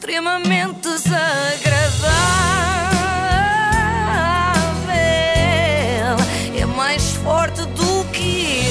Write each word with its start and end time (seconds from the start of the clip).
extremamente 0.00 0.80
desagradável. 0.80 2.10
É 6.58 6.64
mais 6.64 7.12
forte 7.16 7.60
do 7.66 8.04
que 8.10 8.64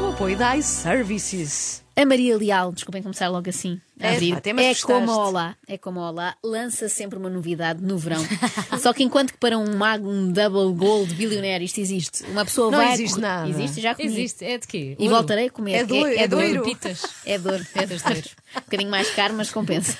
eu. 0.00 0.06
O 0.06 0.10
apoio 0.12 0.36
da 0.36 0.56
iServices. 0.56 1.87
A 2.00 2.06
Maria 2.06 2.36
Leal, 2.36 2.70
desculpem 2.70 3.02
começar 3.02 3.28
logo 3.28 3.50
assim. 3.50 3.80
A 4.00 4.06
É, 4.06 4.14
abrir. 4.14 4.30
é 4.32 4.36
assustaste. 4.70 4.82
como 4.86 5.10
a 5.10 5.26
Olá, 5.28 5.56
é 5.66 5.76
como 5.76 5.98
a 5.98 6.08
Olá, 6.10 6.36
lança 6.44 6.88
sempre 6.88 7.18
uma 7.18 7.28
novidade 7.28 7.82
no 7.82 7.98
verão. 7.98 8.24
Só 8.80 8.92
que 8.92 9.02
enquanto 9.02 9.32
que 9.32 9.38
para 9.38 9.58
um 9.58 9.74
mago, 9.76 10.08
um 10.08 10.30
double 10.30 10.72
gold 10.78 11.12
bilionaire 11.14 11.64
isto 11.64 11.80
existe, 11.80 12.22
uma 12.30 12.44
pessoa 12.44 12.70
Não 12.70 12.78
vai. 12.78 12.90
a 12.90 12.94
existe 12.94 13.18
nada. 13.18 13.48
Existe, 13.50 13.80
já 13.80 13.96
comi. 13.96 14.06
Existe, 14.06 14.44
é 14.44 14.58
de 14.58 14.66
quê? 14.68 14.94
E 14.96 15.02
Ouro. 15.02 15.16
voltarei 15.16 15.46
a 15.48 15.50
comer. 15.50 15.72
É 15.74 15.84
doiro, 15.84 16.06
é, 16.08 16.16
é 16.22 16.28
doiro. 16.28 16.62
Pitas. 16.62 17.02
É 17.26 17.36
dor, 17.36 17.60
é 17.74 17.86
das 17.86 18.00
dores. 18.02 18.36
Um 18.56 18.60
bocadinho 18.60 18.90
mais 18.90 19.10
caro, 19.10 19.34
mas 19.34 19.50
compensa. 19.50 19.98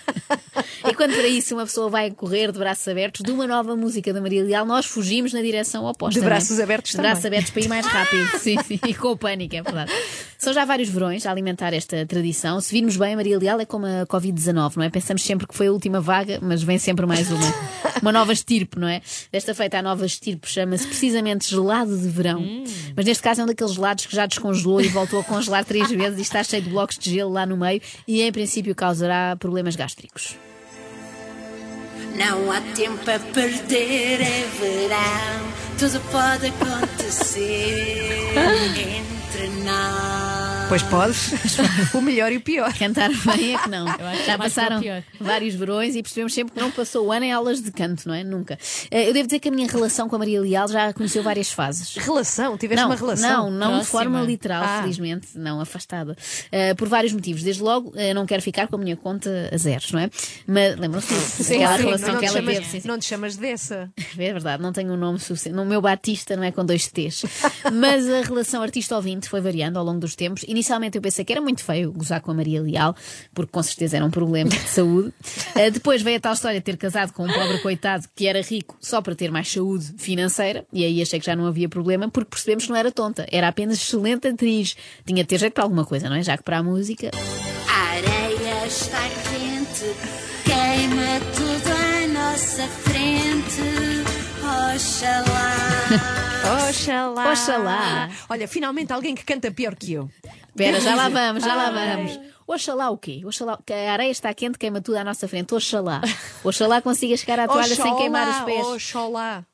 E 0.88 0.94
quando 0.94 1.14
para 1.14 1.26
isso 1.26 1.54
uma 1.56 1.64
pessoa 1.64 1.90
vai 1.90 2.12
correr 2.12 2.52
de 2.52 2.58
braços 2.60 2.86
abertos 2.86 3.22
de 3.24 3.32
uma 3.32 3.46
nova 3.48 3.74
música 3.74 4.12
da 4.12 4.20
Maria 4.20 4.44
Leal, 4.44 4.64
nós 4.64 4.86
fugimos 4.86 5.32
na 5.32 5.42
direção 5.42 5.84
oposta. 5.84 6.14
De 6.14 6.20
não 6.20 6.26
é? 6.28 6.30
braços 6.30 6.60
abertos 6.60 6.92
De 6.92 6.96
braços 6.98 7.22
também. 7.24 7.38
abertos 7.40 7.50
para 7.52 7.62
ir 7.64 7.68
mais 7.68 7.86
rápido. 7.86 8.38
sim, 8.38 8.56
sim. 8.62 8.78
E 8.86 8.94
com 8.94 9.08
o 9.08 9.16
pânico, 9.16 9.56
é 9.56 9.62
verdade. 9.62 9.92
São 10.38 10.52
já 10.52 10.64
vários 10.64 10.88
verões 10.88 11.26
a 11.26 11.32
alimentar 11.32 11.74
esta 11.74 11.87
tradição. 12.06 12.60
Se 12.60 12.72
virmos 12.72 12.96
bem, 12.96 13.14
a 13.14 13.16
Maria 13.16 13.38
Leal 13.38 13.60
é 13.60 13.64
como 13.64 13.86
a 13.86 14.06
Covid-19, 14.06 14.76
não 14.76 14.84
é? 14.84 14.90
Pensamos 14.90 15.22
sempre 15.22 15.46
que 15.46 15.54
foi 15.54 15.68
a 15.68 15.72
última 15.72 16.00
vaga, 16.00 16.38
mas 16.42 16.62
vem 16.62 16.78
sempre 16.78 17.06
mais 17.06 17.30
uma. 17.30 17.38
Uma 18.00 18.12
nova 18.12 18.32
estirpe, 18.32 18.78
não 18.78 18.86
é? 18.86 19.02
Desta 19.32 19.52
feita, 19.52 19.76
a 19.76 19.82
nova 19.82 20.06
estirpe 20.06 20.48
chama-se 20.48 20.86
precisamente 20.86 21.50
gelado 21.50 21.98
de 21.98 22.08
verão. 22.08 22.44
Mas 22.94 23.04
neste 23.04 23.20
caso 23.20 23.40
é 23.40 23.44
um 23.44 23.46
daqueles 23.48 23.72
gelados 23.72 24.06
que 24.06 24.14
já 24.14 24.24
descongelou 24.24 24.80
e 24.80 24.86
voltou 24.86 25.18
a 25.18 25.24
congelar 25.24 25.64
três 25.64 25.90
vezes 25.90 26.16
e 26.20 26.22
está 26.22 26.44
cheio 26.44 26.62
de 26.62 26.70
blocos 26.70 26.96
de 26.96 27.10
gelo 27.10 27.32
lá 27.32 27.44
no 27.44 27.56
meio 27.56 27.80
e 28.06 28.22
em 28.22 28.30
princípio 28.30 28.72
causará 28.72 29.34
problemas 29.34 29.74
gástricos. 29.74 30.36
Não 32.16 32.52
há 32.52 32.60
tempo 32.76 33.10
a 33.10 33.18
perder, 33.18 34.20
é 34.20 34.46
verão. 34.60 35.58
Tudo 35.76 36.00
pode 36.12 36.46
acontecer 36.46 37.27
Pois 40.68 40.82
podes. 40.82 41.32
o 41.94 42.02
melhor 42.02 42.30
e 42.30 42.36
o 42.36 42.40
pior. 42.42 42.70
Cantar 42.76 43.08
bem 43.08 43.54
é 43.54 43.58
que 43.58 43.70
não. 43.70 43.86
Já 44.26 44.34
é 44.34 44.36
passaram 44.36 44.80
o 44.80 45.24
vários 45.24 45.54
verões 45.54 45.96
e 45.96 46.02
percebemos 46.02 46.34
sempre 46.34 46.52
que 46.52 46.60
não 46.60 46.70
passou 46.70 47.06
o 47.06 47.12
ano 47.12 47.24
em 47.24 47.32
aulas 47.32 47.62
de 47.62 47.70
canto, 47.72 48.06
não 48.06 48.14
é? 48.14 48.22
Nunca. 48.22 48.58
Eh, 48.90 49.08
Eu 49.08 49.14
devo 49.14 49.26
dizer 49.28 49.38
que 49.40 49.48
a 49.48 49.50
minha 49.50 49.66
relação 49.66 50.10
com 50.10 50.16
a 50.16 50.18
Maria 50.18 50.38
Leal 50.42 50.68
já 50.68 50.92
conheceu 50.92 51.22
várias 51.22 51.50
fases. 51.50 51.96
Relação? 51.96 52.58
Tiveste 52.58 52.82
Não, 52.82 52.90
uma 52.90 52.96
relação? 52.96 53.44
não, 53.44 53.50
não 53.50 53.66
de 53.68 53.74
Próxima. 53.76 53.84
forma 54.02 54.20
literal, 54.22 54.62
Ah. 54.62 54.80
felizmente, 54.82 55.28
não 55.36 55.58
afastada. 55.58 56.14
Uh, 56.52 56.76
por 56.76 56.86
vários 56.86 57.14
motivos. 57.14 57.42
Desde 57.42 57.62
logo, 57.62 57.88
uh, 57.88 58.14
não 58.14 58.26
quero 58.26 58.42
ficar 58.42 58.68
com 58.68 58.76
a 58.76 58.78
minha 58.78 58.96
conta 58.96 59.48
a 59.50 59.56
zeros, 59.56 59.90
não 59.92 60.00
é? 60.00 60.10
Mas 60.46 60.76
lembram-se 60.76 61.14
disso? 61.14 61.44
Sim, 61.44 61.56
Aquela 61.64 61.76
sim, 61.78 61.84
relação 61.84 62.12
não, 62.12 62.20
que 62.20 62.26
ela 62.26 62.36
chamas, 62.40 62.54
teve. 62.54 62.66
Sim, 62.66 62.80
sim. 62.80 62.88
não 62.88 62.98
te 62.98 63.04
chamas 63.06 63.36
dessa. 63.36 63.90
É 64.18 64.32
verdade, 64.32 64.62
não 64.62 64.72
tenho 64.72 64.92
um 64.92 64.96
nome 64.96 65.18
suficiente. 65.18 65.56
No 65.56 65.64
meu 65.64 65.80
Batista 65.80 66.36
não 66.36 66.42
é 66.42 66.50
com 66.52 66.64
dois 66.64 66.88
T's. 66.88 67.24
Mas 67.72 68.06
a 68.10 68.20
relação 68.20 68.62
artista-ouvinte 68.62 69.28
foi 69.28 69.40
variando 69.40 69.78
ao 69.78 69.84
longo 69.84 70.00
dos 70.00 70.14
tempos. 70.16 70.44
Inicialmente 70.58 70.98
eu 70.98 71.02
pensei 71.02 71.24
que 71.24 71.32
era 71.32 71.40
muito 71.40 71.62
feio 71.62 71.92
gozar 71.92 72.20
com 72.20 72.32
a 72.32 72.34
Maria 72.34 72.60
Leal, 72.60 72.96
porque 73.32 73.52
com 73.52 73.62
certeza 73.62 73.96
era 73.96 74.04
um 74.04 74.10
problema 74.10 74.50
de 74.50 74.68
saúde. 74.68 75.14
Uh, 75.54 75.70
depois 75.70 76.02
veio 76.02 76.16
a 76.16 76.20
tal 76.20 76.32
história 76.32 76.58
de 76.58 76.64
ter 76.64 76.76
casado 76.76 77.12
com 77.12 77.24
um 77.24 77.32
pobre 77.32 77.58
coitado 77.58 78.08
que 78.12 78.26
era 78.26 78.42
rico 78.42 78.76
só 78.80 79.00
para 79.00 79.14
ter 79.14 79.30
mais 79.30 79.48
saúde 79.48 79.94
financeira. 79.98 80.66
E 80.72 80.84
aí 80.84 81.00
achei 81.00 81.20
que 81.20 81.26
já 81.26 81.36
não 81.36 81.46
havia 81.46 81.68
problema, 81.68 82.10
porque 82.10 82.30
percebemos 82.30 82.64
que 82.64 82.70
não 82.70 82.76
era 82.76 82.90
tonta. 82.90 83.24
Era 83.30 83.46
apenas 83.46 83.76
excelente 83.78 84.26
atriz. 84.26 84.76
Tinha 85.06 85.22
de 85.22 85.28
ter 85.28 85.38
jeito 85.38 85.54
para 85.54 85.62
alguma 85.62 85.84
coisa, 85.84 86.08
não 86.08 86.16
é? 86.16 86.24
Já 86.24 86.36
que 86.36 86.42
para 86.42 86.58
a 86.58 86.62
música. 86.62 87.12
A 87.68 87.82
areia 87.92 88.66
está 88.66 89.02
quente, 89.30 89.94
queima 90.44 91.20
tudo 91.36 91.72
à 91.72 92.32
nossa 92.32 92.66
frente. 92.66 94.27
Oxalá. 94.74 96.68
Oxalá. 96.68 97.32
Oxalá. 97.32 98.10
Olha, 98.28 98.48
finalmente 98.48 98.92
alguém 98.92 99.14
que 99.14 99.24
canta 99.24 99.50
pior 99.50 99.74
que 99.74 99.92
eu. 99.92 100.10
Espera, 100.48 100.80
já 100.80 100.94
lá 100.94 101.08
vamos, 101.08 101.42
já 101.44 101.54
lá 101.54 101.70
vamos. 101.70 102.18
Oxalá 102.46 102.90
o 102.90 102.96
quê? 102.96 103.22
Oxalá, 103.24 103.58
que 103.64 103.72
a 103.72 103.92
areia 103.92 104.10
está 104.10 104.32
quente, 104.32 104.58
queima 104.58 104.80
tudo 104.80 104.96
à 104.96 105.04
nossa 105.04 105.28
frente. 105.28 105.54
Oxalá. 105.54 106.00
Oxalá 106.42 106.80
consiga 106.80 107.16
chegar 107.16 107.40
à 107.40 107.46
toalha 107.46 107.74
sem 107.74 107.96
queimar 107.96 108.28
os 108.28 108.44
pés. 108.44 108.66
Oxalá. 108.66 109.44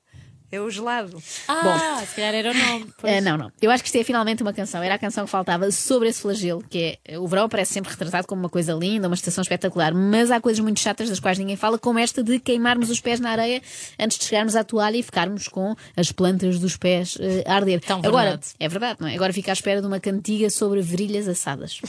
É 0.54 0.60
o 0.60 0.70
gelado. 0.70 1.20
Ah, 1.48 2.00
se 2.06 2.14
calhar 2.14 2.32
era 2.32 2.50
o 2.52 2.54
nome. 2.54 2.86
Pois. 2.96 3.12
Ah, 3.12 3.20
não, 3.20 3.36
não. 3.36 3.52
Eu 3.60 3.70
acho 3.72 3.82
que 3.82 3.88
isto 3.88 3.98
é 3.98 4.04
finalmente 4.04 4.40
uma 4.42 4.52
canção. 4.52 4.82
Era 4.82 4.94
a 4.94 4.98
canção 4.98 5.24
que 5.24 5.30
faltava 5.30 5.68
sobre 5.72 6.08
esse 6.08 6.22
flagelo, 6.22 6.62
que 6.70 6.96
é 7.04 7.18
o 7.18 7.26
verão 7.26 7.48
parece 7.48 7.72
sempre 7.72 7.90
retratado 7.90 8.26
como 8.28 8.42
uma 8.42 8.48
coisa 8.48 8.72
linda, 8.72 9.08
uma 9.08 9.14
estação 9.14 9.42
espetacular, 9.42 9.92
mas 9.92 10.30
há 10.30 10.40
coisas 10.40 10.60
muito 10.60 10.78
chatas 10.78 11.08
das 11.08 11.18
quais 11.18 11.38
ninguém 11.38 11.56
fala, 11.56 11.76
como 11.76 11.98
esta 11.98 12.22
de 12.22 12.38
queimarmos 12.38 12.88
os 12.88 13.00
pés 13.00 13.18
na 13.18 13.30
areia 13.30 13.60
antes 13.98 14.16
de 14.18 14.24
chegarmos 14.24 14.54
à 14.54 14.62
toalha 14.62 14.96
e 14.96 15.02
ficarmos 15.02 15.48
com 15.48 15.74
as 15.96 16.12
plantas 16.12 16.58
dos 16.60 16.76
pés 16.76 17.18
eh, 17.20 17.42
a 17.46 17.54
arder. 17.56 17.80
Tão 17.80 17.98
Agora, 17.98 18.30
verdade. 18.30 18.46
é 18.60 18.68
verdade, 18.68 19.00
não 19.00 19.08
é? 19.08 19.14
Agora 19.14 19.32
fica 19.32 19.50
à 19.50 19.54
espera 19.54 19.80
de 19.80 19.86
uma 19.86 19.98
cantiga 19.98 20.48
sobre 20.50 20.80
virilhas 20.80 21.26
assadas. 21.26 21.80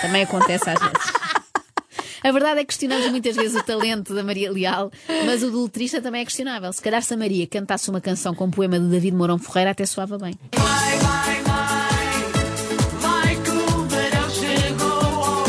Também 0.00 0.22
acontece 0.22 0.70
às 0.70 0.80
vezes. 0.80 1.12
A 2.24 2.32
verdade 2.32 2.60
é 2.60 2.64
que 2.64 2.68
questionamos 2.68 3.06
muitas 3.10 3.36
vezes 3.36 3.54
o 3.54 3.62
talento 3.62 4.14
da 4.14 4.24
Maria 4.24 4.50
Leal, 4.50 4.90
mas 5.26 5.42
o 5.42 5.50
do 5.50 5.64
letrista 5.64 6.00
também 6.00 6.22
é 6.22 6.24
questionável. 6.24 6.72
Se 6.72 6.80
calhar 6.80 7.02
se 7.02 7.12
a 7.12 7.18
Maria 7.18 7.46
cantasse 7.46 7.90
uma 7.90 8.00
canção 8.00 8.34
com 8.34 8.46
um 8.46 8.50
poema 8.50 8.80
de 8.80 8.86
David 8.86 9.14
Mourão 9.14 9.38
Ferreira, 9.38 9.72
até 9.72 9.84
soava 9.84 10.16
bem. 10.16 10.32
Vai, 10.56 10.98
vai, 11.00 11.42
vai, 11.42 12.22
vai 12.98 13.36
que 13.42 13.50
o 13.50 13.84
verão 13.84 14.30
chegou. 14.30 15.44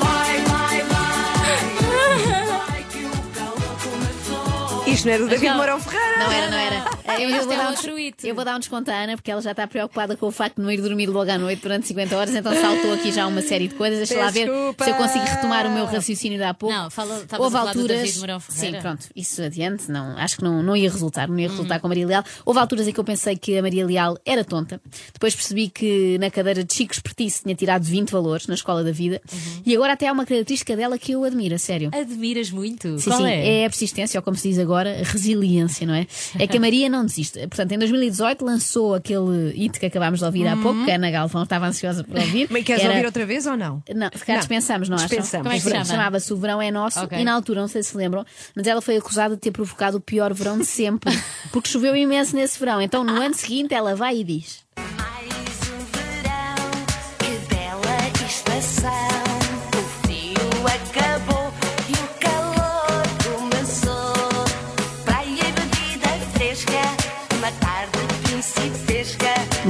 Vai, 0.00 0.42
vai, 0.42 0.82
vai, 0.82 2.42
vai 2.50 2.82
que 2.90 3.04
o 3.04 3.10
calor 3.36 3.76
começou. 3.80 4.92
Isto 4.92 5.06
não 5.06 5.14
é 5.14 5.18
do 5.18 5.28
David. 5.28 5.54
Mourão 5.54 5.80
Ferreira. 5.80 6.18
Não 6.18 6.32
era, 6.32 6.50
não 6.50 6.58
era. 6.58 6.97
Eu, 7.18 7.30
Este 7.30 7.44
vou 7.44 7.52
é 7.52 7.56
dar 7.56 7.68
um 7.68 7.74
des- 7.74 8.24
eu 8.24 8.34
vou 8.34 8.44
dar 8.44 8.56
um 8.56 8.58
desconto 8.58 8.90
à 8.90 8.94
Ana 8.94 9.16
porque 9.16 9.30
ela 9.30 9.40
já 9.40 9.52
está 9.52 9.66
preocupada 9.66 10.16
com 10.16 10.26
o 10.26 10.30
facto 10.30 10.56
de 10.56 10.62
não 10.62 10.70
ir 10.70 10.80
dormir 10.80 11.06
logo 11.06 11.30
à 11.30 11.38
noite 11.38 11.62
durante 11.62 11.86
50 11.88 12.16
horas, 12.16 12.34
então 12.34 12.52
saltou 12.52 12.92
aqui 12.92 13.10
já 13.12 13.26
uma 13.26 13.40
série 13.42 13.68
de 13.68 13.74
coisas. 13.74 13.98
Deixa 14.08 14.14
lá 14.22 14.30
ver 14.30 14.46
se 14.46 14.90
eu 14.90 14.94
consigo 14.94 15.24
retomar 15.24 15.66
o 15.66 15.70
meu 15.70 15.84
raciocínio 15.86 16.38
de 16.38 16.44
há 16.44 16.52
pouco. 16.54 16.74
Não, 16.74 16.90
fala- 16.90 17.24
Houve 17.38 17.56
alturas. 17.56 18.00
Sim, 18.48 18.72
pronto, 18.80 19.06
isso 19.16 19.42
adiante, 19.42 19.90
não, 19.90 20.16
acho 20.18 20.36
que 20.36 20.44
não, 20.44 20.62
não 20.62 20.76
ia 20.76 20.90
resultar, 20.90 21.28
não 21.28 21.38
ia 21.38 21.48
resultar 21.48 21.78
com 21.80 21.86
a 21.86 21.88
Maria 21.88 22.06
Leal. 22.06 22.24
Houve 22.44 22.60
alturas 22.60 22.86
em 22.88 22.92
que 22.92 23.00
eu 23.00 23.04
pensei 23.04 23.36
que 23.36 23.56
a 23.56 23.62
Maria 23.62 23.86
Leal 23.86 24.18
era 24.24 24.44
tonta. 24.44 24.80
Depois 25.12 25.34
percebi 25.34 25.68
que 25.68 26.18
na 26.18 26.30
cadeira 26.30 26.62
de 26.64 26.72
Chico 26.74 26.92
Espertice 26.92 27.42
tinha 27.42 27.54
tirado 27.54 27.82
20 27.84 28.10
valores 28.10 28.46
na 28.46 28.54
escola 28.54 28.82
da 28.84 28.92
vida. 28.92 29.20
Uhum. 29.32 29.62
E 29.64 29.74
agora 29.74 29.92
até 29.94 30.06
há 30.08 30.12
uma 30.12 30.26
característica 30.26 30.76
dela 30.76 30.98
que 30.98 31.12
eu 31.12 31.24
admiro, 31.24 31.54
a 31.54 31.58
sério. 31.58 31.90
Admiras 31.92 32.50
muito. 32.50 32.98
Sim, 32.98 33.10
Qual 33.10 33.20
sim, 33.20 33.26
é? 33.28 33.60
é 33.62 33.66
a 33.66 33.70
persistência, 33.70 34.18
ou 34.18 34.22
como 34.22 34.36
se 34.36 34.48
diz 34.48 34.58
agora, 34.58 35.00
a 35.00 35.02
resiliência, 35.04 35.86
não 35.86 35.94
é? 35.94 36.06
É 36.38 36.46
que 36.46 36.56
a 36.56 36.60
Maria 36.60 36.88
não 36.88 36.97
desiste. 37.04 37.40
Portanto, 37.48 37.72
em 37.72 37.78
2018 37.78 38.44
lançou 38.44 38.94
aquele 38.94 39.50
hit 39.52 39.78
que 39.80 39.86
acabámos 39.86 40.20
de 40.20 40.24
ouvir 40.24 40.46
há 40.46 40.56
pouco, 40.56 40.84
que 40.84 40.90
a 40.90 40.94
Ana 40.94 41.10
Galvão 41.10 41.42
estava 41.42 41.66
ansiosa 41.66 42.04
por 42.04 42.16
ouvir. 42.18 42.46
Mas 42.52 42.64
queres 42.64 42.82
Era- 42.84 42.92
ouvir 42.94 43.06
outra 43.06 43.26
vez 43.26 43.46
ou 43.46 43.56
não? 43.56 43.82
Não, 43.94 44.08
se 44.14 44.24
calhar 44.24 44.40
dispensamos, 44.40 44.88
não 44.88 44.96
acham? 44.96 45.08
Dispensamos. 45.08 45.42
Como 45.44 45.52
é 45.54 45.58
que 45.58 45.64
se 45.64 45.70
chama? 45.70 45.84
Chamava-se 45.84 46.32
O 46.32 46.36
Verão 46.36 46.62
é 46.62 46.70
Nosso 46.70 47.00
Ok. 47.00 47.18
e 47.18 47.24
na 47.24 47.32
altura, 47.34 47.60
não 47.60 47.68
sei 47.68 47.82
se 47.82 47.88
se 47.88 47.96
lembram, 47.96 48.24
mas 48.54 48.66
ela 48.66 48.82
foi 48.82 48.96
acusada 48.98 49.34
de 49.34 49.40
ter 49.40 49.50
provocado 49.50 49.96
o 49.96 50.00
pior 50.00 50.32
verão 50.34 50.58
de 50.58 50.66
sempre, 50.66 51.10
porque 51.50 51.68
choveu 51.70 51.96
imenso 51.96 52.36
nesse 52.36 52.58
verão. 52.58 52.82
Então, 52.82 53.02
no 53.02 53.12
ano 53.14 53.34
seguinte, 53.34 53.72
ela 53.72 53.94
vai 53.96 54.18
e 54.18 54.24
diz: 54.24 54.58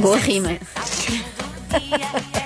Boa 0.00 0.16
rima. 0.18 0.58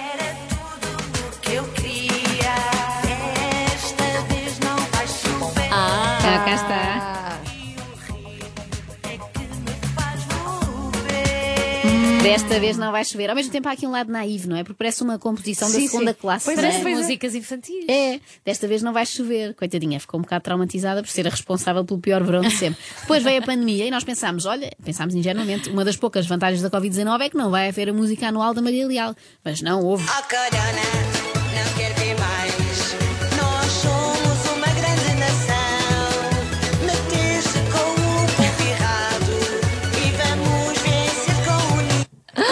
Desta 12.23 12.61
vez 12.61 12.77
não 12.77 12.93
vai 12.93 13.05
chover. 13.05 13.31
Ao 13.31 13.35
mesmo 13.35 13.51
tempo, 13.51 13.69
há 13.69 13.73
aqui 13.73 13.85
um 13.85 13.91
lado 13.91 14.11
naivo, 14.13 14.49
não 14.49 14.57
é? 14.57 14.63
Porque 14.63 14.79
parece 14.79 15.03
uma 15.03 15.19
composição 15.19 15.69
Sim, 15.69 15.83
da 15.83 15.91
segunda 15.91 16.13
sim. 16.13 16.19
classe. 16.21 16.45
Pois 16.45 16.57
é, 16.57 16.69
é? 16.69 16.81
Pois 16.81 16.97
é. 16.97 17.01
músicas 17.01 17.35
infantis. 17.35 17.85
É, 17.89 18.21
desta 18.45 18.69
vez 18.69 18.81
não 18.81 18.93
vai 18.93 19.05
chover. 19.05 19.55
Coitadinha, 19.55 19.99
ficou 19.99 20.21
um 20.21 20.23
bocado 20.23 20.45
traumatizada 20.45 21.03
por 21.03 21.09
ser 21.09 21.27
a 21.27 21.31
responsável 21.31 21.85
pelo 21.85 21.99
pior 21.99 22.23
verão 22.23 22.43
de 22.43 22.53
sempre. 22.53 22.81
Depois 23.03 23.25
veio 23.25 23.43
a 23.43 23.45
pandemia 23.45 23.87
e 23.87 23.91
nós 23.91 24.05
pensámos, 24.05 24.47
olha, 24.47 24.71
pensámos 24.85 25.17
ingenuamente, 25.17 25.69
uma 25.69 25.85
das 25.85 25.97
poucas 25.97 26.25
vantagens 26.25 26.63
da 26.63 26.71
Covid-19 26.71 27.21
é 27.23 27.29
que 27.29 27.37
não 27.37 27.51
vai 27.51 27.69
haver 27.69 27.89
a 27.89 27.93
música 27.93 28.29
anual 28.29 28.55
da 28.55 28.63
Maria 28.63 28.87
Leal. 28.87 29.17
Mas 29.45 29.61
não 29.61 29.83
houve. 29.83 30.05
Oh 30.09 31.12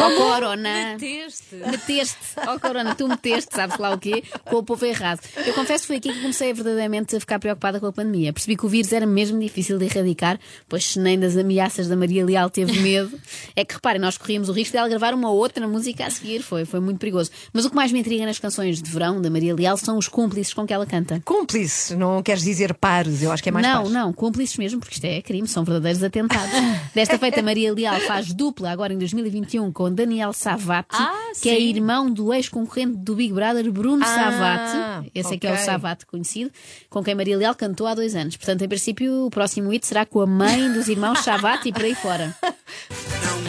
errado 0.00 0.14
vamos 0.14 0.18
vencer 0.18 0.18
com 0.18 0.22
o 0.22 0.26
Oh, 0.26 0.30
Corona! 0.40 0.96
Deteste. 0.98 1.54
meteste, 1.56 2.18
ó 2.46 2.58
Corona, 2.58 2.94
tu 2.94 3.08
meteste, 3.08 3.54
sabes 3.54 3.78
lá 3.78 3.92
o 3.94 3.98
quê, 3.98 4.22
com 4.44 4.56
o 4.56 4.62
povo 4.62 4.84
errado. 4.84 5.20
Eu 5.46 5.54
confesso 5.54 5.82
que 5.82 5.86
foi 5.88 5.96
aqui 5.96 6.12
que 6.12 6.20
comecei 6.20 6.52
verdadeiramente 6.52 7.16
a 7.16 7.20
ficar 7.20 7.38
preocupada 7.38 7.78
com 7.80 7.86
a 7.86 7.92
pandemia. 7.92 8.32
Percebi 8.32 8.56
que 8.56 8.66
o 8.66 8.68
vírus 8.68 8.92
era 8.92 9.06
mesmo 9.06 9.38
difícil 9.38 9.78
de 9.78 9.84
erradicar, 9.86 10.38
pois 10.68 10.84
se 10.84 10.98
nem 10.98 11.18
das 11.18 11.36
ameaças 11.36 11.88
da 11.88 11.96
Maria 11.96 12.24
Leal 12.24 12.50
teve 12.50 12.78
medo. 12.80 13.10
É 13.56 13.64
que 13.64 13.74
reparem, 13.74 14.00
nós 14.00 14.16
corríamos 14.16 14.48
o 14.48 14.52
risco 14.52 14.72
dela 14.72 14.88
gravar 14.88 15.12
uma 15.12 15.30
outra 15.30 15.66
música 15.66 16.06
a 16.06 16.10
seguir, 16.10 16.42
foi, 16.42 16.64
foi 16.64 16.78
muito 16.80 16.98
perigoso. 16.98 17.30
Mas 17.52 17.64
o 17.64 17.70
que 17.70 17.76
mais 17.76 17.90
me 17.92 17.98
intriga 17.98 18.24
nas 18.24 18.38
canções 18.38 18.80
de 18.80 18.90
verão 18.90 19.20
da 19.20 19.28
Maria 19.28 19.54
Leal 19.54 19.76
são 19.76 19.98
os 19.98 20.08
cúmplices 20.08 20.54
com 20.54 20.66
que 20.66 20.72
ela 20.72 20.86
canta. 20.86 21.20
Cúmplice, 21.24 21.94
não 21.96 22.22
queres 22.22 22.42
dizer 22.42 22.74
pares, 22.74 23.22
eu 23.22 23.32
acho 23.32 23.42
que 23.42 23.48
é 23.48 23.52
mais 23.52 23.66
não, 23.66 23.74
pares. 23.78 23.90
não, 23.92 24.12
cúmplices 24.12 24.56
mesmo, 24.56 24.78
porque 24.80 24.94
isto 24.94 25.04
é 25.04 25.20
crime, 25.20 25.46
são 25.48 25.64
verdadeiros 25.64 26.02
atentados. 26.02 26.50
Desta 26.94 27.18
feita, 27.18 27.42
Maria 27.42 27.72
Leal 27.72 28.00
faz 28.02 28.32
dupla 28.32 28.70
agora 28.70 28.92
em 28.92 28.98
2021 28.98 29.70
com 29.72 29.89
Daniel 29.92 30.32
Savati, 30.32 30.88
Ah, 30.92 31.32
que 31.40 31.48
é 31.48 31.56
sim. 31.56 31.68
irmão 31.68 32.10
do 32.10 32.32
ex-concorrente 32.32 32.96
do 32.98 33.14
Big 33.14 33.32
Brother, 33.32 33.70
Bruno 33.72 34.02
Ah, 34.04 34.06
Savati. 34.06 35.10
Esse 35.14 35.34
é 35.34 35.38
que 35.38 35.46
é 35.46 35.50
o 35.50 35.54
ok. 35.54 35.64
Savati 35.64 36.06
conhecido, 36.06 36.50
com 36.88 37.02
quem 37.02 37.14
Maria 37.14 37.36
Leal 37.36 37.54
cantou 37.54 37.86
há 37.86 37.94
dois 37.94 38.14
anos. 38.14 38.36
Portanto, 38.36 38.62
em 38.62 38.68
princípio, 38.68 39.26
o 39.26 39.30
próximo 39.30 39.70
hit 39.70 39.86
será 39.86 40.04
com 40.06 40.20
a 40.20 40.26
mãe 40.26 40.72
dos 40.72 40.88
irmãos 40.88 41.20
Savati 41.24 41.68
e 41.68 41.72
por 41.72 41.82
aí 41.84 41.94
fora. 41.94 42.34
Não 42.42 42.50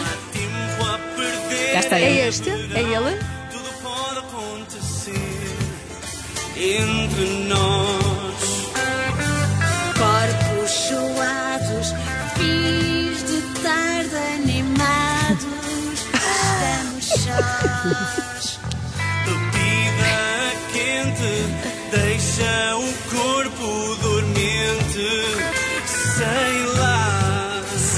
há 0.04 0.32
tempo 0.32 0.90
a 0.90 0.98
perder. 1.16 1.74
Cá 1.74 1.80
está 1.80 2.00
É 2.00 2.12
ele. 2.12 2.28
este? 2.30 2.50
É 2.50 2.82
ele? 2.82 3.20
Tudo 3.52 3.70
pode 3.82 4.20
acontecer 4.20 5.14
entre 6.58 7.48
nós. 7.48 8.11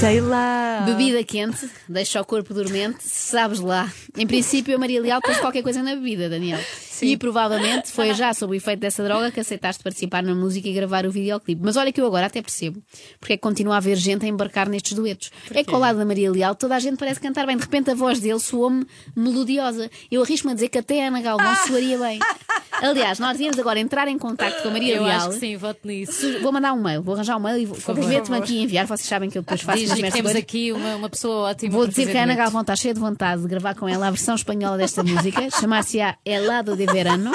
Sei 0.04 0.20
lá. 0.20 0.82
Bebida 0.84 1.24
quente, 1.24 1.66
deixa 1.88 2.20
o 2.20 2.24
corpo 2.26 2.52
dormente, 2.52 2.98
sabes 3.00 3.58
lá. 3.58 3.90
Em 4.14 4.26
princípio, 4.26 4.74
a 4.74 4.78
Maria 4.78 5.00
Leal 5.00 5.18
pôs 5.22 5.38
qualquer 5.40 5.62
coisa 5.62 5.82
na 5.82 5.94
bebida, 5.94 6.28
Daniel. 6.28 6.60
E 7.00 7.16
provavelmente 7.16 7.90
foi 7.90 8.12
já 8.12 8.34
sob 8.34 8.52
o 8.52 8.54
efeito 8.54 8.80
dessa 8.80 9.02
droga 9.02 9.30
que 9.30 9.40
aceitaste 9.40 9.82
participar 9.82 10.22
na 10.22 10.34
música 10.34 10.68
e 10.68 10.74
gravar 10.74 11.06
o 11.06 11.10
videoclipe. 11.10 11.58
Mas 11.64 11.78
olha 11.78 11.90
que 11.90 12.02
eu 12.02 12.06
agora 12.06 12.26
até 12.26 12.42
percebo 12.42 12.82
porque 13.18 13.32
é 13.32 13.36
que 13.38 13.42
continua 13.42 13.74
a 13.74 13.76
haver 13.78 13.96
gente 13.96 14.26
a 14.26 14.28
embarcar 14.28 14.68
nestes 14.68 14.92
duetos. 14.92 15.30
É 15.50 15.64
que 15.64 15.74
ao 15.74 15.80
lado 15.80 15.98
da 15.98 16.04
Maria 16.04 16.30
Leal 16.30 16.54
toda 16.54 16.76
a 16.76 16.78
gente 16.78 16.98
parece 16.98 17.18
cantar 17.18 17.46
bem. 17.46 17.56
De 17.56 17.62
repente 17.62 17.90
a 17.90 17.94
voz 17.94 18.20
dele 18.20 18.38
soou-me 18.38 18.86
melodiosa. 19.16 19.90
Eu 20.10 20.22
arrisco-me 20.22 20.52
a 20.52 20.54
dizer 20.54 20.68
que 20.68 20.76
até 20.76 21.02
a 21.02 21.08
Ana 21.08 21.22
Galvão 21.22 21.56
soaria 21.66 21.98
bem. 21.98 22.18
Aliás, 22.82 23.18
nós 23.18 23.32
devíamos 23.32 23.58
agora 23.58 23.78
entrar 23.78 24.08
em 24.08 24.18
contato 24.18 24.62
com 24.62 24.68
a 24.68 24.70
Maria 24.70 24.96
Eu 24.96 25.04
Leal. 25.04 25.16
acho 25.16 25.30
que 25.30 25.38
sim, 25.38 25.56
voto 25.56 25.80
nisso. 25.84 26.40
Vou 26.40 26.52
mandar 26.52 26.72
um 26.72 26.82
mail, 26.82 27.02
vou 27.02 27.14
arranjar 27.14 27.36
um 27.36 27.40
mail 27.40 27.58
e 27.58 27.66
comprometo-me 27.66 28.38
aqui 28.38 28.58
a 28.58 28.62
enviar. 28.62 28.86
Vocês 28.86 29.08
sabem 29.08 29.30
que 29.30 29.38
eu 29.38 29.42
depois 29.42 29.60
faço 29.62 29.78
Diz 29.78 29.92
que 29.92 30.10
temos 30.10 30.34
aqui 30.34 30.72
uma, 30.72 30.96
uma 30.96 31.10
pessoa 31.10 31.50
ótima. 31.50 31.72
Vou 31.72 31.86
dizer 31.86 32.10
que 32.10 32.16
a 32.18 32.22
Ana. 32.24 32.34
Galvão 32.34 32.62
está 32.62 32.74
cheia 32.76 32.94
de 32.94 33.00
vontade 33.00 33.42
de 33.42 33.48
gravar 33.48 33.74
com 33.74 33.88
ela 33.88 34.08
a 34.08 34.10
versão 34.10 34.34
espanhola 34.34 34.76
desta 34.76 35.02
música, 35.02 35.48
chamar-se-á 35.58 36.16
Helado 36.24 36.76
de 36.76 36.86
Verano. 36.86 37.32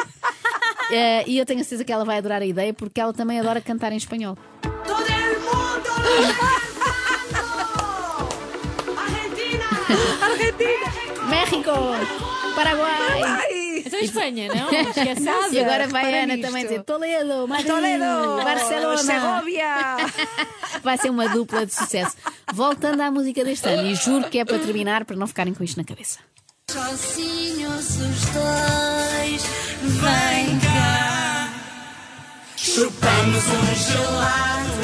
Eh, 0.91 1.23
e 1.27 1.37
eu 1.37 1.45
tenho 1.45 1.61
a 1.61 1.63
certeza 1.63 1.83
que 1.83 1.91
ela 1.91 2.03
vai 2.03 2.17
adorar 2.17 2.41
a 2.41 2.45
ideia 2.45 2.73
porque 2.73 2.99
ela 2.99 3.13
também 3.13 3.39
adora 3.39 3.61
cantar 3.61 3.91
em 3.93 3.97
espanhol. 3.97 4.37
Todo 4.85 5.01
el 5.01 5.39
mundo 5.39 5.89
Argentina. 10.21 11.29
México! 11.29 11.71
Paraguai! 12.55 13.08
Então 14.03 14.23
Espanha, 14.23 14.47
não? 14.53 14.71
Esquece 14.89 15.21
nada. 15.21 15.55
E 15.55 15.59
agora 15.59 15.87
vai 15.87 16.05
a 16.05 16.23
Ana 16.23 16.35
nisto. 16.35 16.47
também 16.47 16.63
dizer 16.63 16.83
Toledo, 16.83 17.47
Madrid, 17.47 17.67
Toledo, 17.67 18.43
Barcelona. 18.43 18.97
Segovia. 18.97 19.97
Vai 20.83 20.97
ser 20.97 21.09
uma 21.09 21.27
dupla 21.29 21.65
de 21.65 21.73
sucesso. 21.73 22.15
Voltando 22.53 23.01
à 23.01 23.11
música 23.11 23.43
deste 23.43 23.67
ano, 23.67 23.87
e 23.87 23.95
juro 23.95 24.29
que 24.29 24.39
é 24.39 24.45
para 24.45 24.59
terminar, 24.59 25.03
para 25.05 25.15
não 25.15 25.27
ficarem 25.27 25.53
com 25.53 25.63
isto 25.63 25.77
na 25.77 25.83
cabeça. 25.83 26.19
Sozinhos 26.71 27.97
os 27.97 28.25
dois, 28.29 29.43
vem 29.81 30.59
cá. 30.59 31.49
Chupamos 32.55 33.43
um 33.47 33.75
gelado. 33.75 34.79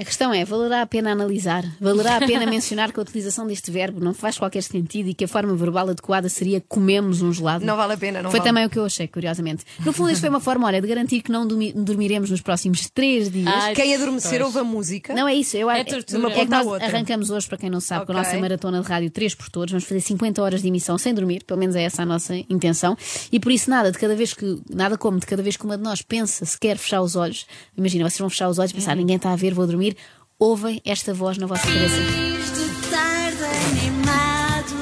A 0.00 0.04
questão 0.04 0.32
é, 0.32 0.46
valerá 0.46 0.80
a 0.80 0.86
pena 0.86 1.12
analisar? 1.12 1.62
Valerá 1.78 2.16
a 2.16 2.20
pena 2.20 2.46
mencionar 2.48 2.90
que 2.90 2.98
a 2.98 3.02
utilização 3.02 3.46
deste 3.46 3.70
verbo 3.70 4.00
não 4.02 4.14
faz 4.14 4.38
qualquer 4.38 4.62
sentido 4.62 5.10
e 5.10 5.14
que 5.14 5.24
a 5.24 5.28
forma 5.28 5.54
verbal 5.54 5.90
adequada 5.90 6.26
seria 6.30 6.58
comemos 6.66 7.20
um 7.20 7.30
gelado? 7.30 7.66
Não 7.66 7.76
vale 7.76 7.92
a 7.92 7.96
pena, 7.98 8.22
não 8.22 8.30
Foi 8.30 8.40
vale. 8.40 8.48
também 8.50 8.64
o 8.64 8.70
que 8.70 8.78
eu 8.78 8.86
achei, 8.86 9.06
curiosamente. 9.06 9.62
No 9.84 9.92
fundo, 9.92 10.10
isto 10.10 10.20
foi 10.20 10.30
uma 10.30 10.40
forma, 10.40 10.66
olha, 10.66 10.80
de 10.80 10.88
garantir 10.88 11.20
que 11.20 11.30
não 11.30 11.46
dormi- 11.46 11.74
dormiremos 11.74 12.30
nos 12.30 12.40
próximos 12.40 12.88
três 12.88 13.30
dias. 13.30 13.46
Ai, 13.46 13.74
Quem 13.74 13.94
adormecer 13.94 14.30
Pois. 14.40 14.42
ouve 14.42 14.58
a 14.60 14.64
música. 14.64 15.12
Não 15.14 15.28
é 15.28 15.34
isso, 15.34 15.54
eu 15.58 15.70
É 15.70 15.82
acho 15.82 15.90
tortura. 15.90 16.00
é 16.00 16.04
De 16.12 16.16
uma 16.16 16.30
que 16.30 16.40
ponta 16.40 16.56
à 16.56 16.58
nós 16.60 16.66
outra. 16.66 16.86
arrancamos 16.86 17.28
hoje, 17.28 17.46
para 17.46 17.58
quem 17.58 17.68
não 17.68 17.80
sabe, 17.80 18.06
com 18.06 18.12
a 18.12 18.14
nossa 18.14 18.38
maratona 18.38 18.80
de 18.80 18.88
rádio 18.88 19.10
3 19.10 19.34
por 19.34 19.50
todos. 19.50 19.70
Vamos 19.72 19.84
fazer 19.84 20.00
50 20.00 20.40
horas 20.42 20.62
de 20.62 20.68
emissão 20.68 20.96
sem 20.96 21.12
dormir, 21.12 21.44
pelo 21.44 21.60
menos 21.60 21.76
é 21.76 21.82
essa 21.82 22.04
a 22.04 22.06
nossa 22.06 22.34
intenção. 22.48 22.96
E 23.30 23.38
por 23.38 23.52
isso, 23.52 23.68
nada, 23.68 23.92
de 23.92 23.98
cada 23.98 24.16
vez 24.16 24.32
que, 24.32 24.60
nada 24.74 24.96
como 24.96 25.18
de 25.20 25.26
cada 25.26 25.42
vez 25.42 25.58
que 25.58 25.64
uma 25.66 25.76
de 25.76 25.82
nós 25.84 26.00
pensa 26.00 26.46
se 26.46 26.58
quer 26.58 26.78
fechar 26.78 27.02
os 27.02 27.16
olhos, 27.16 27.44
imagina, 27.76 28.08
vocês 28.08 28.18
vão 28.18 28.30
fechar 28.30 28.48
os 28.48 28.58
olhos 28.58 28.70
e 28.70 28.74
pensar, 28.74 28.96
ninguém 28.96 29.16
está 29.16 29.30
a 29.32 29.36
ver, 29.36 29.52
vou 29.52 29.66
dormir. 29.66 29.89
Ouvem 30.38 30.80
esta 30.84 31.12
voz 31.12 31.36
na 31.38 31.46
vossa 31.46 31.66
cabeça. 31.66 31.96
Fins 31.96 32.52
de 32.52 32.90
tarde 32.90 33.44
animados. 33.44 34.72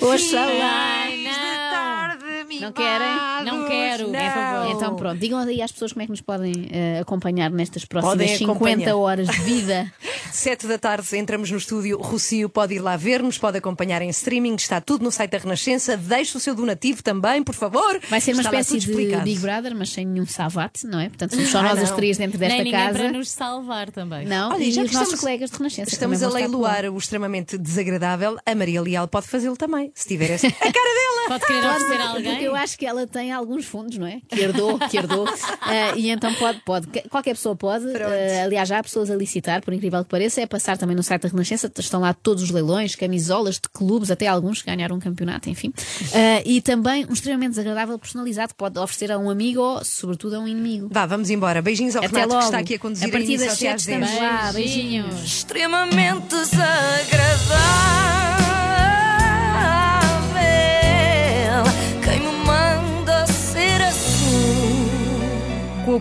Oxalá! 0.00 1.06
Não. 1.24 2.60
Não 2.60 2.72
querem? 2.72 3.08
Não 3.44 3.68
quero, 3.68 4.06
por 4.06 4.14
favor. 4.14 4.65
Então 4.72 4.96
pronto, 4.96 5.18
digam 5.18 5.38
aí 5.38 5.62
às 5.62 5.72
pessoas 5.72 5.92
como 5.92 6.02
é 6.02 6.06
que 6.06 6.10
nos 6.10 6.20
podem 6.20 6.68
eh, 6.70 6.98
acompanhar 7.00 7.50
nestas 7.50 7.84
próximas 7.84 8.16
Podem 8.16 8.36
50 8.36 8.52
acompanhar. 8.52 8.94
horas 8.96 9.28
de 9.28 9.40
vida. 9.42 9.92
Sete 10.32 10.66
da 10.66 10.76
tarde 10.78 11.16
entramos 11.16 11.50
no 11.50 11.56
estúdio. 11.56 11.98
Rocio 11.98 12.48
pode 12.48 12.74
ir 12.74 12.78
lá 12.80 12.96
ver-nos, 12.96 13.38
pode 13.38 13.56
acompanhar 13.58 14.02
em 14.02 14.08
streaming. 14.10 14.54
Está 14.56 14.80
tudo 14.80 15.04
no 15.04 15.10
site 15.10 15.30
da 15.30 15.38
Renascença. 15.38 15.96
Deixe 15.96 16.36
o 16.36 16.40
seu 16.40 16.54
donativo 16.54 17.02
também, 17.02 17.42
por 17.42 17.54
favor. 17.54 17.98
Vai 18.10 18.20
ser 18.20 18.32
uma 18.32 18.42
Está 18.42 18.50
espécie 18.60 18.78
de 18.78 18.90
explicado. 18.90 19.24
Big 19.24 19.38
Brother, 19.40 19.74
mas 19.74 19.90
sem 19.90 20.04
nenhum 20.06 20.26
savate, 20.26 20.86
não 20.86 21.00
é? 21.00 21.08
Portanto, 21.08 21.34
somos 21.34 21.48
só 21.50 21.58
Ah, 21.60 21.62
nós 21.62 21.78
as 21.78 21.90
três 21.92 22.18
dentro 22.18 22.38
desta 22.38 22.54
Nem 22.56 22.64
ninguém 22.64 22.80
casa. 22.86 22.98
para 22.98 23.12
nos 23.12 23.30
salvar 23.30 23.90
também. 23.90 24.26
Não, 24.26 24.52
Olha, 24.52 24.62
e 24.64 24.70
já 24.72 24.82
os 24.82 24.88
que 24.88 24.94
nossos 24.94 25.08
estamos- 25.14 25.20
colegas 25.20 25.50
de 25.50 25.56
Renascença. 25.58 25.90
Estamos 25.90 26.22
a 26.22 26.28
leiloar 26.28 26.84
o 26.86 26.98
extremamente 26.98 27.56
desagradável. 27.56 28.36
A 28.44 28.54
Maria 28.54 28.82
Leal 28.82 29.08
pode 29.08 29.26
fazê-lo 29.28 29.56
também, 29.56 29.90
se 29.94 30.06
tiver 30.08 30.30
essa. 30.30 30.46
A 30.48 30.50
cara 30.50 30.72
dela! 30.72 31.28
Pode 31.28 31.46
querer 31.46 31.58
oferecer 31.66 32.00
a 32.00 32.10
porque 32.12 32.28
alguém. 32.28 32.42
eu 32.44 32.54
acho 32.54 32.78
que 32.78 32.86
ela 32.86 33.06
tem 33.06 33.32
alguns 33.32 33.64
fundos, 33.64 33.98
não 33.98 34.06
é? 34.06 34.20
Que 34.28 34.42
herdou, 34.56 34.78
que 34.78 34.96
herdou. 34.96 35.28
Ah, 35.60 35.92
e 35.96 36.10
então 36.10 36.32
pode, 36.34 36.60
pode. 36.60 36.86
Qualquer 37.08 37.34
pessoa 37.34 37.54
pode. 37.54 37.86
Ah, 37.96 38.44
aliás, 38.44 38.68
já 38.68 38.78
há 38.78 38.82
pessoas 38.82 39.10
a 39.10 39.14
licitar, 39.16 39.62
por 39.62 39.72
incrível 39.74 40.02
que 40.04 40.10
pareça. 40.10 40.40
É 40.40 40.46
passar 40.46 40.76
também 40.76 40.96
no 40.96 41.02
site 41.02 41.22
da 41.22 41.28
Renascença. 41.28 41.70
Estão 41.78 42.00
lá 42.00 42.12
todos 42.14 42.42
os 42.42 42.50
leilões, 42.50 42.94
camisolas 42.94 43.56
de 43.56 43.68
clubes, 43.72 44.10
até 44.10 44.26
alguns 44.26 44.62
que 44.62 44.70
ganharam 44.70 44.96
um 44.96 45.00
campeonato, 45.00 45.48
enfim. 45.50 45.72
Ah, 46.14 46.42
e 46.46 46.60
também 46.60 47.06
um 47.08 47.12
extremamente 47.12 47.50
desagradável 47.50 47.98
personalizado. 47.98 48.48
que 48.48 48.54
Pode 48.56 48.78
oferecer 48.78 49.12
a 49.12 49.18
um 49.18 49.28
amigo 49.30 49.60
ou, 49.60 49.84
sobretudo, 49.84 50.36
a 50.36 50.40
um 50.40 50.48
inimigo. 50.48 50.88
Vá, 50.90 51.06
vamos 51.06 51.30
embora. 51.30 51.60
Beijinhos 51.62 51.94
ao 51.96 52.04
Até 52.04 52.20
Renato 52.20 52.28
logo. 52.30 52.38
que 52.40 52.44
está 52.46 52.58
aqui 52.58 52.74
a 52.74 52.78
conduzir 52.78 53.08
A 53.08 53.10
partir 53.10 53.26
início 53.26 53.46
das 53.46 53.56
até 53.56 53.72
às 53.72 53.82
sete 53.82 53.98
10. 53.98 54.10
estamos 54.10 54.30
lá. 54.30 54.52
Beijinhos. 54.52 55.22
extremamente 55.24 56.26
desagradável. 56.28 56.95